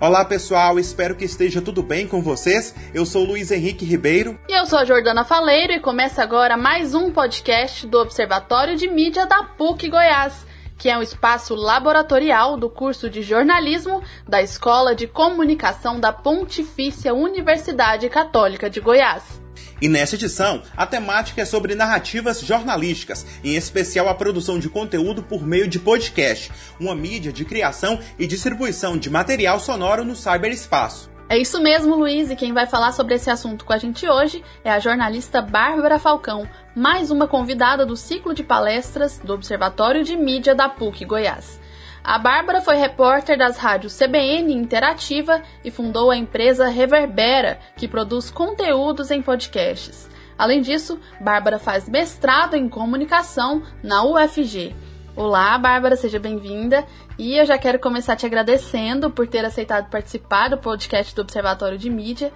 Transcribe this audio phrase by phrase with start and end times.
[0.00, 2.74] Olá pessoal, espero que esteja tudo bem com vocês.
[2.94, 4.40] Eu sou Luiz Henrique Ribeiro.
[4.48, 8.88] E eu sou a Jordana Faleiro e começa agora mais um podcast do Observatório de
[8.88, 10.46] Mídia da PUC Goiás,
[10.78, 17.12] que é um espaço laboratorial do curso de jornalismo da Escola de Comunicação da Pontifícia
[17.12, 19.38] Universidade Católica de Goiás.
[19.80, 25.22] E nessa edição, a temática é sobre narrativas jornalísticas, em especial a produção de conteúdo
[25.22, 31.10] por meio de podcast, uma mídia de criação e distribuição de material sonoro no cyberespaço.
[31.30, 34.42] É isso mesmo, Luiz, e quem vai falar sobre esse assunto com a gente hoje
[34.64, 40.16] é a jornalista Bárbara Falcão, mais uma convidada do ciclo de palestras do Observatório de
[40.16, 41.60] Mídia da PUC Goiás.
[42.02, 48.30] A Bárbara foi repórter das rádios CBN Interativa e fundou a empresa Reverbera, que produz
[48.30, 50.08] conteúdos em podcasts.
[50.38, 54.74] Além disso, Bárbara faz mestrado em comunicação na UFG.
[55.14, 56.86] Olá, Bárbara, seja bem-vinda.
[57.18, 61.76] E eu já quero começar te agradecendo por ter aceitado participar do podcast do Observatório
[61.76, 62.32] de Mídia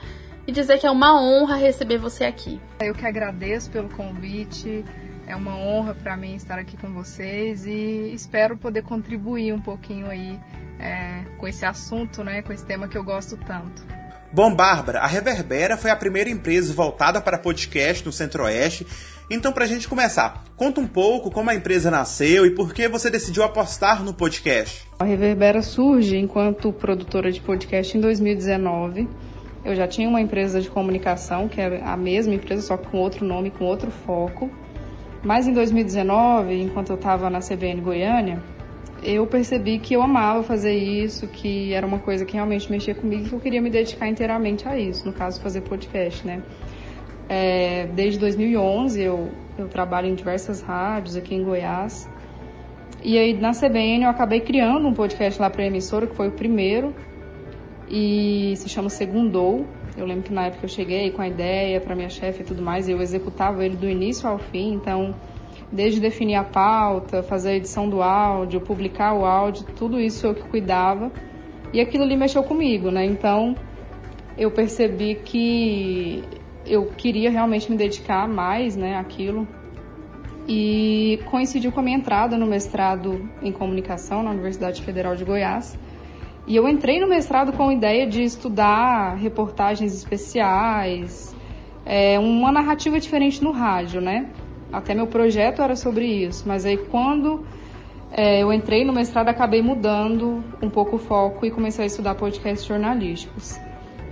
[0.47, 2.61] e dizer que é uma honra receber você aqui.
[2.81, 4.85] Eu que agradeço pelo convite.
[5.27, 10.09] É uma honra para mim estar aqui com vocês e espero poder contribuir um pouquinho
[10.09, 10.39] aí
[10.79, 13.83] é, com esse assunto, né, com esse tema que eu gosto tanto.
[14.33, 18.85] Bom, Bárbara, a Reverbera foi a primeira empresa voltada para podcast no Centro-Oeste.
[19.31, 22.89] Então, para a gente começar, conta um pouco como a empresa nasceu e por que
[22.89, 24.87] você decidiu apostar no podcast.
[24.99, 29.09] A Reverbera surge enquanto produtora de podcast em 2019.
[29.65, 32.99] Eu já tinha uma empresa de comunicação, que é a mesma empresa, só que com
[32.99, 34.51] outro nome, com outro foco.
[35.25, 38.43] Mas em 2019, enquanto eu estava na CBN Goiânia,
[39.03, 43.25] eu percebi que eu amava fazer isso, que era uma coisa que realmente mexia comigo
[43.25, 46.43] e que eu queria me dedicar inteiramente a isso, no caso, fazer podcast, né?
[47.29, 52.09] É, desde 2011 eu, eu trabalho em diversas rádios aqui em Goiás.
[53.03, 56.29] E aí na CBN eu acabei criando um podcast lá para a emissora, que foi
[56.29, 56.95] o primeiro,
[57.89, 59.67] e se chama Segundou.
[59.97, 62.63] Eu lembro que na época eu cheguei com a ideia para minha chefe e tudo
[62.63, 65.15] mais, e eu executava ele do início ao fim, então
[65.71, 70.35] desde definir a pauta, fazer a edição do áudio, publicar o áudio, tudo isso eu
[70.35, 71.11] que cuidava.
[71.73, 73.05] E aquilo ali mexeu comigo, né?
[73.05, 73.57] Então
[74.37, 76.23] eu percebi que
[76.67, 79.47] eu queria realmente me dedicar mais, né, àquilo.
[80.49, 85.79] E coincidiu com a minha entrada no mestrado em comunicação na Universidade Federal de Goiás.
[86.47, 91.35] E eu entrei no mestrado com a ideia de estudar reportagens especiais,
[91.87, 94.29] é, uma narrativa diferente no rádio, né?
[94.73, 97.45] Até meu projeto era sobre isso, mas aí quando
[98.13, 102.15] é, eu entrei no mestrado acabei mudando um pouco o foco e comecei a estudar
[102.15, 103.59] podcasts jornalísticos.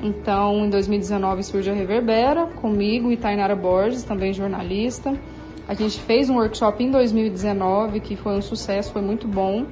[0.02, 5.16] Então, em 2019 surge a Reverbera, comigo e Tainara Borges, também jornalista.
[5.68, 9.66] A gente fez um workshop em 2019 que foi um sucesso, foi muito bom.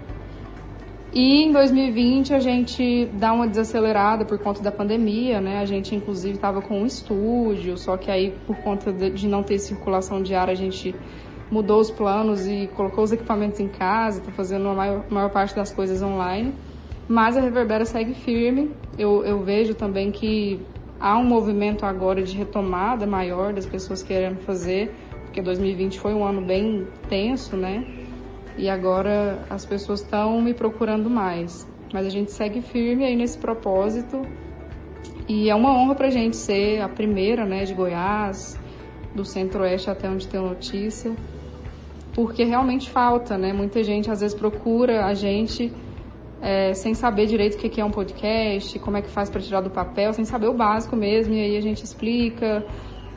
[1.13, 5.59] E em 2020 a gente dá uma desacelerada por conta da pandemia, né?
[5.59, 9.59] A gente inclusive estava com um estúdio, só que aí por conta de não ter
[9.59, 10.95] circulação diária a gente
[11.51, 15.55] mudou os planos e colocou os equipamentos em casa, está fazendo a maior, maior, parte
[15.57, 16.55] das coisas online.
[17.09, 18.71] Mas a Reverbera segue firme.
[18.97, 20.61] Eu, eu vejo também que
[21.01, 24.95] há um movimento agora de retomada maior das pessoas querendo fazer,
[25.25, 27.85] porque 2020 foi um ano bem tenso, né?
[28.57, 31.69] E agora as pessoas estão me procurando mais.
[31.93, 34.23] Mas a gente segue firme aí nesse propósito
[35.29, 38.59] e é uma honra para a gente ser a primeira, né, de Goiás,
[39.15, 41.15] do Centro-Oeste até onde tem notícia,
[42.15, 43.53] porque realmente falta, né?
[43.53, 45.73] Muita gente às vezes procura a gente
[46.41, 49.61] é, sem saber direito o que é um podcast, como é que faz para tirar
[49.61, 52.65] do papel, sem saber o básico mesmo, e aí a gente explica,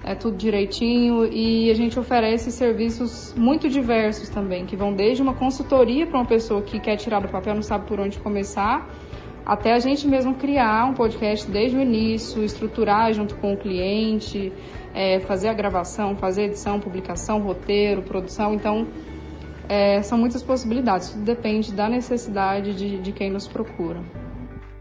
[0.04, 5.34] é tudo direitinho e a gente oferece serviços muito diversos também, que vão desde uma
[5.34, 8.90] consultoria para uma pessoa que quer tirar do papel, não sabe por onde começar,
[9.46, 14.52] até a gente mesmo criar um podcast desde o início, estruturar junto com o cliente,
[14.94, 18.54] é, fazer a gravação, fazer edição, publicação, roteiro, produção.
[18.54, 18.88] Então,
[19.68, 24.02] é, são muitas possibilidades, tudo depende da necessidade de, de quem nos procura.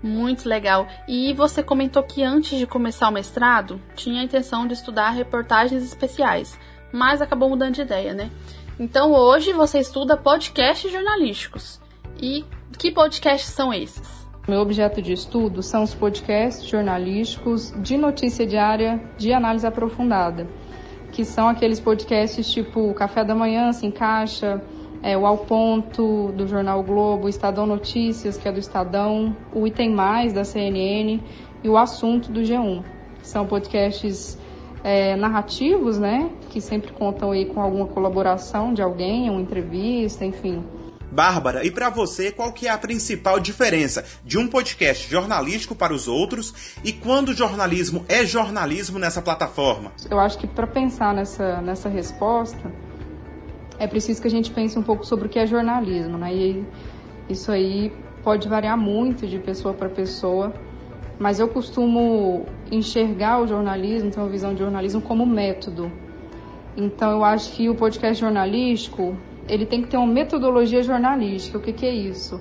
[0.03, 0.89] Muito legal.
[1.07, 5.85] E você comentou que antes de começar o mestrado, tinha a intenção de estudar reportagens
[5.85, 6.59] especiais,
[6.93, 8.31] mas acabou mudando de ideia, né?
[8.81, 11.81] Então hoje você estuda podcasts jornalísticos.
[12.21, 12.45] E
[12.79, 14.23] que podcasts são esses?
[14.49, 20.49] Meu objeto de estudo são os podcasts jornalísticos de notícia diária de análise aprofundada,
[21.13, 24.61] que são aqueles podcasts tipo Café da Manhã, se encaixa,
[25.03, 29.37] é, o Ao Ponto, do Jornal o Globo, o Estadão Notícias, que é do Estadão,
[29.53, 31.21] o Item Mais, da CNN,
[31.63, 32.83] e o Assunto, do G1.
[33.23, 34.39] São podcasts
[34.85, 40.65] é, narrativos, né, que sempre contam aí com alguma colaboração de alguém, uma entrevista, enfim.
[41.11, 45.93] Bárbara, e para você, qual que é a principal diferença de um podcast jornalístico para
[45.93, 49.93] os outros e quando o jornalismo é jornalismo nessa plataforma?
[50.11, 52.73] Eu acho que para pensar nessa, nessa resposta,
[53.79, 56.35] é preciso que a gente pense um pouco sobre o que é jornalismo, né?
[56.35, 56.65] E
[57.29, 57.93] isso aí
[58.23, 60.53] pode variar muito de pessoa para pessoa,
[61.19, 65.91] mas eu costumo enxergar o jornalismo, ter uma visão de jornalismo como método.
[66.77, 69.17] Então eu acho que o podcast jornalístico
[69.49, 71.59] ele tem que ter uma metodologia jornalística.
[71.59, 72.41] O que, que é isso?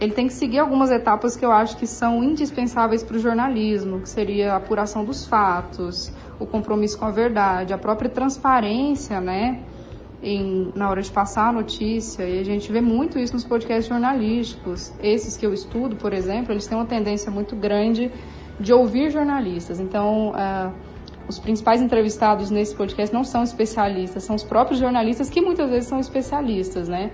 [0.00, 4.00] Ele tem que seguir algumas etapas que eu acho que são indispensáveis para o jornalismo,
[4.00, 9.62] que seria a apuração dos fatos, o compromisso com a verdade, a própria transparência, né?
[10.22, 13.86] Em, na hora de passar a notícia, e a gente vê muito isso nos podcasts
[13.86, 14.92] jornalísticos.
[15.02, 18.12] Esses que eu estudo, por exemplo, eles têm uma tendência muito grande
[18.58, 19.80] de ouvir jornalistas.
[19.80, 20.74] Então, uh,
[21.26, 25.88] os principais entrevistados nesse podcast não são especialistas, são os próprios jornalistas que muitas vezes
[25.88, 27.12] são especialistas, né?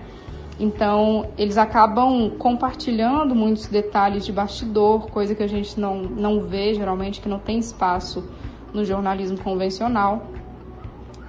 [0.58, 6.73] Então, eles acabam compartilhando muitos detalhes de bastidor, coisa que a gente não, não vê
[6.75, 8.25] geralmente, que não tem espaço
[8.73, 10.26] no jornalismo convencional.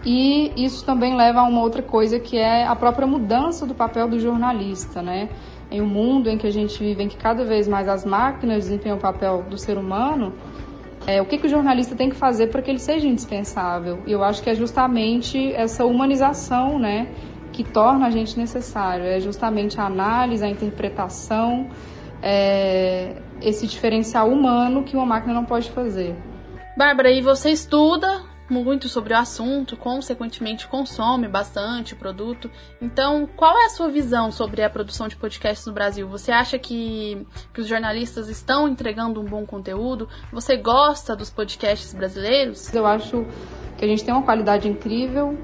[0.09, 4.07] E isso também leva a uma outra coisa que é a própria mudança do papel
[4.07, 5.27] do jornalista, né?
[5.69, 8.63] Em um mundo em que a gente vive, em que cada vez mais as máquinas
[8.63, 10.33] desempenham o papel do ser humano,
[11.06, 14.00] é, o que, que o jornalista tem que fazer para que ele seja indispensável.
[14.07, 17.09] E eu acho que é justamente essa humanização, né,
[17.51, 19.04] que torna a gente necessário.
[19.04, 21.68] É justamente a análise, a interpretação,
[22.24, 26.15] é, esse diferencial humano que uma máquina não pode fazer.
[26.77, 32.50] Bárbara, e você estuda muito sobre o assunto, consequentemente consome bastante o produto.
[32.82, 36.08] Então, qual é a sua visão sobre a produção de podcasts no Brasil?
[36.08, 40.08] Você acha que, que os jornalistas estão entregando um bom conteúdo?
[40.32, 42.74] Você gosta dos podcasts brasileiros?
[42.74, 43.26] Eu acho
[43.78, 45.38] que a gente tem uma qualidade incrível.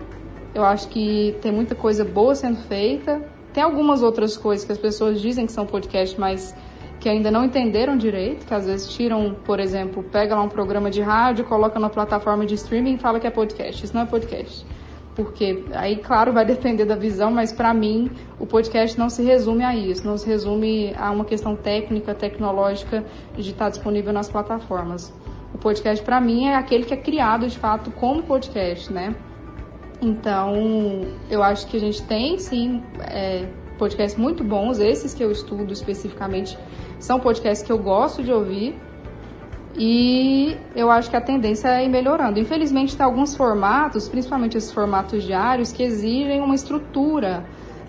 [0.53, 3.21] Eu acho que tem muita coisa boa sendo feita.
[3.53, 6.55] Tem algumas outras coisas que as pessoas dizem que são podcasts, mas
[7.03, 10.89] que ainda não entenderam direito, que às vezes tiram, por exemplo, pega lá um programa
[10.89, 13.83] de rádio, coloca na plataforma de streaming e fala que é podcast.
[13.83, 14.65] Isso não é podcast.
[15.13, 18.09] Porque aí, claro, vai depender da visão, mas para mim
[18.39, 23.03] o podcast não se resume a isso, não se resume a uma questão técnica, tecnológica
[23.35, 25.13] de estar disponível nas plataformas.
[25.53, 29.13] O podcast para mim é aquele que é criado de fato como podcast, né?
[30.01, 33.49] Então, eu acho que a gente tem sim é,
[33.83, 36.57] podcasts muito bons, esses que eu estudo especificamente
[36.99, 38.79] são podcasts que eu gosto de ouvir
[39.75, 42.39] e eu acho que a tendência é ir melhorando.
[42.39, 47.43] Infelizmente, tem alguns formatos, principalmente esses formatos diários, que exigem uma estrutura,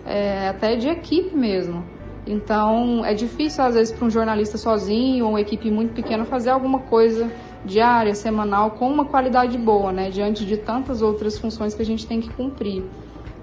[0.04, 1.84] é, até de equipe mesmo.
[2.26, 6.50] Então, é difícil, às vezes, para um jornalista sozinho ou uma equipe muito pequena fazer
[6.50, 7.30] alguma coisa
[7.64, 10.10] diária, semanal, com uma qualidade boa, né?
[10.10, 12.82] Diante de tantas outras funções que a gente tem que cumprir.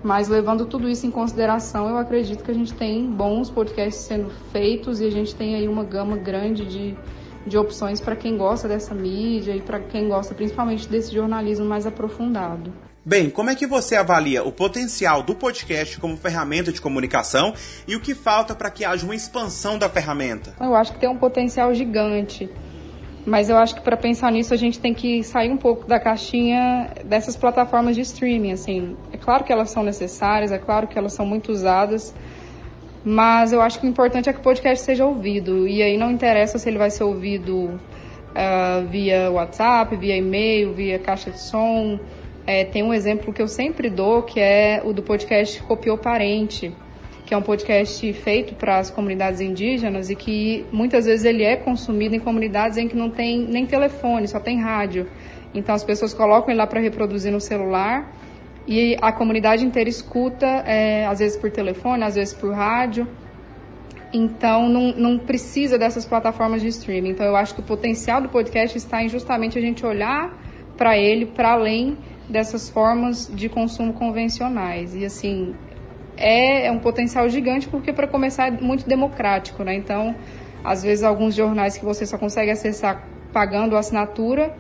[0.04, 4.32] Mas levando tudo isso em consideração, eu acredito que a gente tem bons podcasts sendo
[4.52, 6.98] feitos e a gente tem aí uma gama grande de,
[7.46, 11.86] de opções para quem gosta dessa mídia e para quem gosta principalmente desse jornalismo mais
[11.86, 12.74] aprofundado.
[13.04, 17.54] Bem, como é que você avalia o potencial do podcast como ferramenta de comunicação
[17.88, 20.54] e o que falta para que haja uma expansão da ferramenta?
[20.60, 22.48] Eu acho que tem um potencial gigante.
[23.26, 26.00] Mas eu acho que para pensar nisso a gente tem que sair um pouco da
[26.00, 28.98] caixinha dessas plataformas de streaming, assim.
[29.14, 32.16] É claro que elas são necessárias, é claro que elas são muito usadas,
[33.06, 35.68] mas eu acho que o importante é que o podcast seja ouvido.
[35.68, 37.80] E aí não interessa se ele vai ser ouvido
[38.32, 42.00] uh, via WhatsApp, via e-mail, via caixa de som.
[42.48, 46.74] É, tem um exemplo que eu sempre dou, que é o do podcast Copiou Parente
[47.26, 51.56] que é um podcast feito para as comunidades indígenas e que muitas vezes ele é
[51.56, 55.08] consumido em comunidades em que não tem nem telefone, só tem rádio.
[55.54, 58.12] Então as pessoas colocam ele lá para reproduzir no celular
[58.68, 63.08] e a comunidade inteira escuta, é, às vezes por telefone, às vezes por rádio.
[64.14, 67.12] Então não, não precisa dessas plataformas de streaming.
[67.12, 70.38] Então eu acho que o potencial do podcast está em justamente a gente olhar
[70.78, 71.98] para ele para além
[72.30, 74.96] dessas formas de consumo convencionais.
[74.96, 75.54] E assim,
[76.22, 79.74] é, é um potencial gigante, porque para começar é muito democrático, né?
[79.74, 80.16] Então,
[80.64, 84.56] às vezes alguns jornais que você só consegue acessar pagando a assinatura,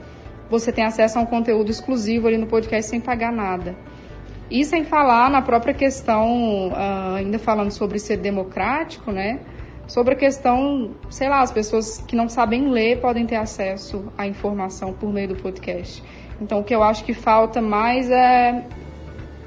[0.49, 3.75] você tem acesso a um conteúdo exclusivo ali no podcast sem pagar nada.
[4.49, 9.39] E sem falar na própria questão, uh, ainda falando sobre ser democrático, né?
[9.87, 14.27] Sobre a questão, sei lá, as pessoas que não sabem ler podem ter acesso à
[14.27, 16.03] informação por meio do podcast.
[16.41, 18.65] Então, o que eu acho que falta mais é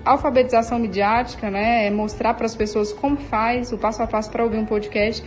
[0.04, 4.44] alfabetização midiática, né, é mostrar para as pessoas como faz o passo a passo para
[4.44, 5.24] ouvir um podcast,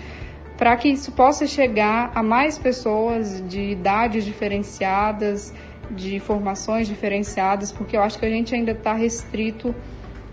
[0.57, 5.53] para que isso possa chegar a mais pessoas de idades diferenciadas,
[5.91, 9.73] de formações diferenciadas, porque eu acho que a gente ainda está restrito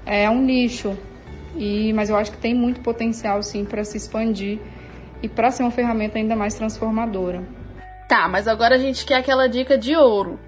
[0.05, 0.97] é, a um nicho.
[1.57, 4.59] E, mas eu acho que tem muito potencial sim para se expandir
[5.23, 7.43] e para ser uma ferramenta ainda mais transformadora.
[8.09, 10.39] Tá, mas agora a gente quer aquela dica de ouro.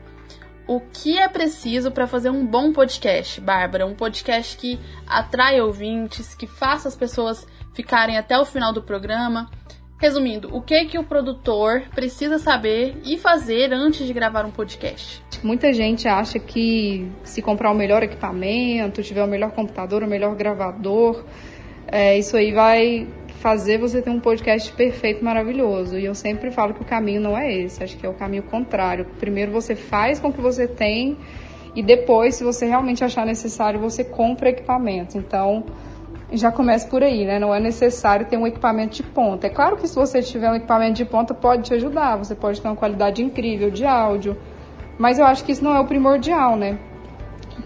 [0.68, 3.86] O que é preciso para fazer um bom podcast, Bárbara?
[3.86, 9.48] Um podcast que atrai ouvintes, que faça as pessoas ficarem até o final do programa.
[9.96, 15.22] Resumindo, o que que o produtor precisa saber e fazer antes de gravar um podcast?
[15.40, 20.34] Muita gente acha que se comprar o melhor equipamento, tiver o melhor computador, o melhor
[20.34, 21.24] gravador,
[21.86, 23.06] é, isso aí vai
[23.36, 25.98] fazer você ter um podcast perfeito, maravilhoso.
[25.98, 28.42] E eu sempre falo que o caminho não é esse, acho que é o caminho
[28.42, 29.06] contrário.
[29.18, 31.16] Primeiro você faz com o que você tem
[31.74, 35.18] e depois, se você realmente achar necessário, você compra equipamento.
[35.18, 35.64] Então,
[36.32, 37.38] já começa por aí, né?
[37.38, 39.46] Não é necessário ter um equipamento de ponta.
[39.46, 42.60] É claro que se você tiver um equipamento de ponta, pode te ajudar, você pode
[42.60, 44.36] ter uma qualidade incrível de áudio,
[44.98, 46.78] mas eu acho que isso não é o primordial, né?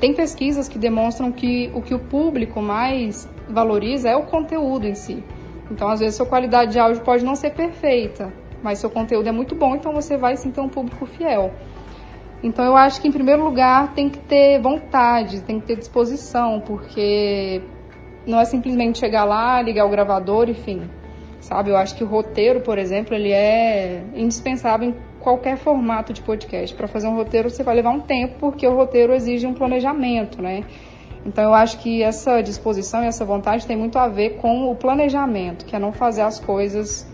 [0.00, 4.94] Tem pesquisas que demonstram que o que o público mais valoriza é o conteúdo em
[4.94, 5.22] si.
[5.70, 9.32] Então, às vezes, sua qualidade de áudio pode não ser perfeita, mas seu conteúdo é
[9.32, 11.52] muito bom, então você vai sim ter um público fiel.
[12.42, 16.60] Então, eu acho que, em primeiro lugar, tem que ter vontade, tem que ter disposição,
[16.60, 17.62] porque
[18.26, 20.82] não é simplesmente chegar lá, ligar o gravador e fim.
[21.40, 21.70] Sabe?
[21.70, 26.74] Eu acho que o roteiro, por exemplo, ele é indispensável em qualquer formato de podcast.
[26.74, 30.42] Para fazer um roteiro, você vai levar um tempo, porque o roteiro exige um planejamento,
[30.42, 30.64] né?
[31.24, 34.74] Então eu acho que essa disposição e essa vontade tem muito a ver com o
[34.74, 37.06] planejamento, que é não fazer as coisas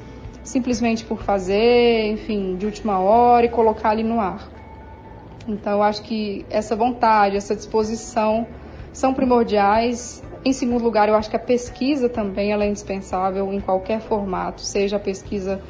[0.43, 4.49] simplesmente por fazer, enfim, de última hora e colocar ali no ar.
[5.49, 8.47] Então eu acho que essa vontade, essa disposição
[8.93, 13.59] são primordiais em segundo lugar, eu acho que a pesquisa também ela é indispensável em
[13.59, 15.61] qualquer formato, seja a pesquisa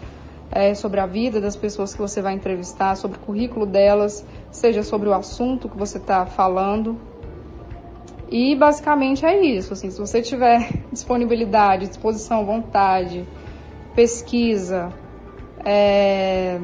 [0.51, 4.83] é, sobre a vida das pessoas que você vai entrevistar, sobre o currículo delas, seja
[4.83, 7.01] sobre o assunto que você está falando.
[8.31, 9.73] E basicamente é isso.
[9.73, 13.27] Assim, se você tiver disponibilidade, disposição, vontade,
[13.95, 14.93] pesquisa,
[15.65, 16.59] é,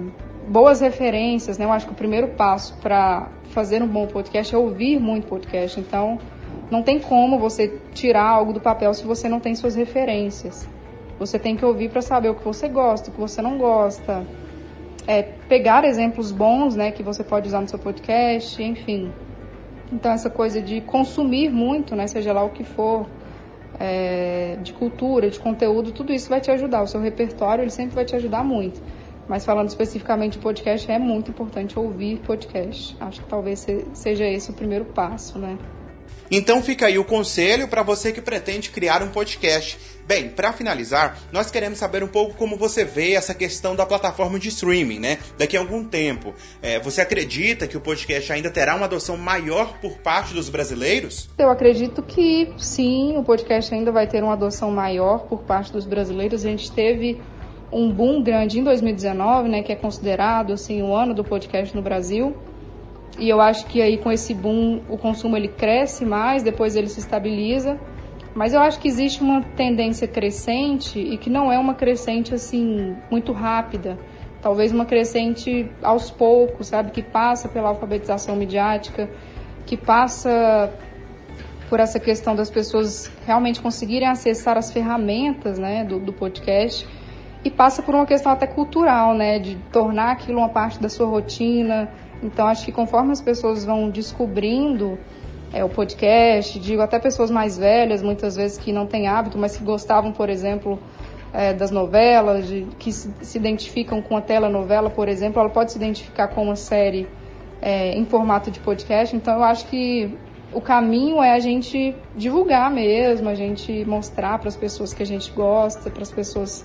[0.49, 1.65] boas referências, né?
[1.65, 5.79] Eu acho que o primeiro passo para fazer um bom podcast é ouvir muito podcast.
[5.79, 6.19] Então,
[6.71, 10.69] não tem como você tirar algo do papel se você não tem suas referências.
[11.19, 14.27] Você tem que ouvir para saber o que você gosta, o que você não gosta.
[15.07, 19.13] É, pegar exemplos bons, né, que você pode usar no seu podcast, enfim.
[19.93, 23.07] Então essa coisa de consumir muito, né, seja lá o que for,
[23.79, 26.83] é, de cultura, de conteúdo, tudo isso vai te ajudar.
[26.83, 28.81] O seu repertório ele sempre vai te ajudar muito.
[29.29, 32.97] Mas falando especificamente de podcast, é muito importante ouvir podcast.
[32.99, 35.59] Acho que talvez seja esse o primeiro passo, né?
[36.31, 39.79] Então fica aí o conselho para você que pretende criar um podcast.
[40.07, 44.39] Bem, para finalizar, nós queremos saber um pouco como você vê essa questão da plataforma
[44.39, 45.19] de streaming, né?
[45.39, 49.79] Daqui a algum tempo, é, você acredita que o podcast ainda terá uma adoção maior
[49.79, 51.31] por parte dos brasileiros?
[51.39, 55.85] Eu acredito que sim, o podcast ainda vai ter uma adoção maior por parte dos
[55.85, 56.45] brasileiros.
[56.45, 57.21] A gente teve
[57.71, 61.83] um boom grande em 2019, né, que é considerado assim o ano do podcast no
[61.83, 62.37] Brasil.
[63.19, 66.89] E eu acho que aí com esse boom o consumo ele cresce mais, depois ele
[66.89, 67.79] se estabiliza.
[68.35, 72.97] Mas eu acho que existe uma tendência crescente e que não é uma crescente assim
[73.11, 73.99] muito rápida.
[74.41, 76.91] Talvez uma crescente aos poucos, sabe?
[76.91, 79.09] Que passa pela alfabetização midiática,
[79.67, 80.73] que passa
[81.69, 86.87] por essa questão das pessoas realmente conseguirem acessar as ferramentas né, do, do podcast
[87.45, 89.39] e passa por uma questão até cultural, né?
[89.39, 91.89] De tornar aquilo uma parte da sua rotina,
[92.23, 94.99] então, acho que conforme as pessoas vão descobrindo
[95.53, 99.57] é, o podcast, digo até pessoas mais velhas, muitas vezes que não têm hábito, mas
[99.57, 100.79] que gostavam, por exemplo,
[101.33, 105.73] é, das novelas, de, que se, se, identificam com a telenovela, por exemplo, ela pode
[105.73, 107.09] se identificar com uma série
[107.61, 109.15] é, em formato de podcast.
[109.17, 110.17] Então, eu acho que
[110.53, 115.07] o caminho é a gente divulgar mesmo, a gente mostrar para as pessoas que a
[115.07, 116.65] gente gosta, para as pessoas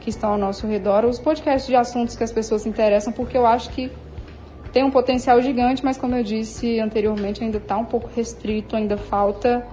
[0.00, 3.36] que estão ao nosso redor, os podcasts de assuntos que as pessoas se interessam, porque
[3.36, 3.90] eu acho que
[4.72, 8.96] tem um potencial gigante, mas como eu disse anteriormente, ainda está um pouco restrito, ainda
[8.96, 9.66] falta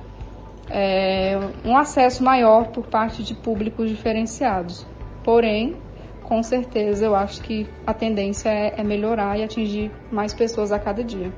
[0.70, 4.86] é, um acesso maior por parte de públicos diferenciados.
[5.24, 5.78] Porém,
[6.24, 10.78] com certeza, eu acho que a tendência é, é melhorar e atingir mais pessoas a
[10.78, 11.32] cada dia.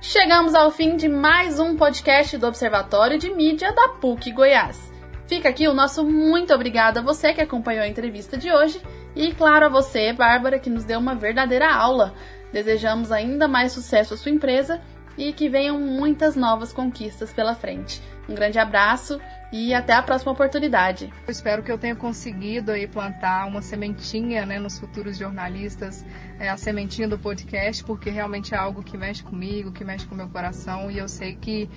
[0.00, 4.90] Chegamos ao fim de mais um podcast do Observatório de Mídia da PUC Goiás.
[5.28, 8.80] Fica aqui o nosso muito obrigado a você que acompanhou a entrevista de hoje
[9.14, 12.14] e, claro, a você, Bárbara, que nos deu uma verdadeira aula
[12.52, 14.80] Desejamos ainda mais sucesso à sua empresa
[15.16, 18.00] e que venham muitas novas conquistas pela frente.
[18.28, 19.20] Um grande abraço
[19.52, 21.12] e até a próxima oportunidade.
[21.26, 26.04] Eu espero que eu tenha conseguido aí plantar uma sementinha né, nos futuros jornalistas,
[26.38, 30.14] é, a sementinha do podcast, porque realmente é algo que mexe comigo, que mexe com
[30.14, 31.68] o meu coração e eu sei que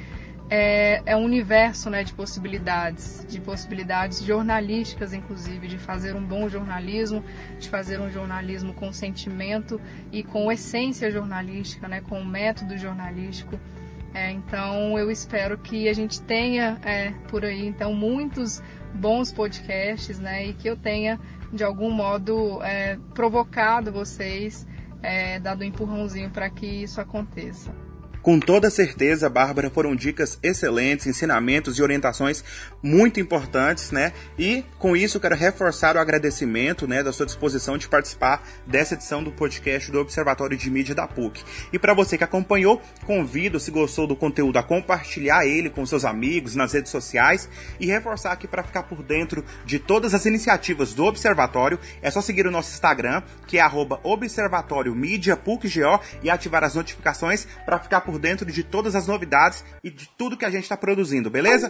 [0.49, 6.47] é, é um universo né, de possibilidades, de possibilidades jornalísticas, inclusive, de fazer um bom
[6.47, 7.23] jornalismo,
[7.59, 13.59] de fazer um jornalismo com sentimento e com essência jornalística, né, com método jornalístico.
[14.13, 20.19] É, então eu espero que a gente tenha é, por aí então muitos bons podcasts,
[20.19, 21.19] né, e que eu tenha
[21.51, 24.65] de algum modo é, provocado vocês,
[25.01, 27.84] é, dado um empurrãozinho para que isso aconteça.
[28.25, 32.43] Com toda certeza, Bárbara, foram dicas excelentes, ensinamentos e orientações
[32.81, 34.13] muito importantes, né?
[34.35, 39.23] E com isso quero reforçar o agradecimento, né, da sua disposição de participar dessa edição
[39.23, 41.43] do podcast do Observatório de Mídia da PUC.
[41.71, 46.03] E para você que acompanhou, convido, se gostou do conteúdo, a compartilhar ele com seus
[46.03, 47.47] amigos nas redes sociais
[47.79, 52.21] e reforçar aqui para ficar por dentro de todas as iniciativas do Observatório, é só
[52.21, 53.65] seguir o nosso Instagram, que é
[54.01, 59.07] Observatório Mídia PUC-GO e ativar as notificações para ficar por por dentro de todas as
[59.07, 61.69] novidades e de tudo que a gente está produzindo, beleza?